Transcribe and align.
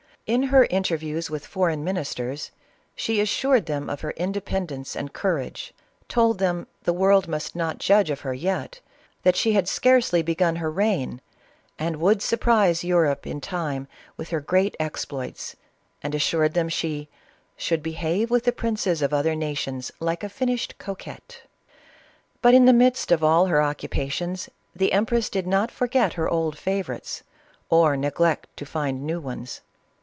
In 0.27 0.43
her 0.43 0.63
interviews 0.69 1.29
with 1.29 1.45
foreign 1.45 1.83
ministers, 1.83 2.51
she 2.95 3.19
assured 3.19 3.65
them 3.65 3.89
of 3.89 3.99
her 3.99 4.11
independence 4.11 4.95
and 4.95 5.11
courage, 5.11 5.73
told 6.07 6.37
them 6.37 6.67
the 6.83 6.93
world 6.93 7.27
must 7.27 7.53
not 7.53 7.79
judge 7.79 8.09
of 8.09 8.21
her 8.21 8.33
yet, 8.33 8.79
that 9.23 9.35
she 9.35 9.51
had 9.53 9.67
scarcely 9.67 10.21
begun 10.21 10.55
her 10.57 10.71
reign 10.71 11.19
and 11.77 11.97
would 11.97 12.21
surprise 12.21 12.81
Europe 12.81 13.27
in 13.27 13.41
time 13.41 13.87
with 14.15 14.29
her 14.29 14.39
great 14.39 14.73
exploits, 14.79 15.57
and 16.01 16.15
assured 16.15 16.53
them 16.53 16.69
she" 16.69 17.09
should 17.57 17.83
behave 17.83 18.31
with 18.31 18.45
the 18.45 18.53
princes 18.53 19.01
of 19.01 19.13
other 19.13 19.35
na 19.35 19.53
tions 19.53 19.91
like 19.99 20.23
a 20.23 20.29
finished 20.29 20.77
coquette." 20.77 21.41
But 22.41 22.53
in 22.53 22.63
the 22.65 22.71
midst 22.73 23.11
of 23.11 23.21
all 23.21 23.47
her 23.47 23.61
occupations, 23.61 24.47
the 24.73 24.93
empress 24.93 25.29
did 25.29 25.47
not 25.47 25.71
forget 25.71 26.13
her 26.13 26.29
old 26.29 26.57
favorites 26.57 27.23
or 27.69 27.97
neglect 27.97 28.55
to 28.57 28.65
find 28.65 29.03
new 29.05 29.19
ones. 29.19 29.59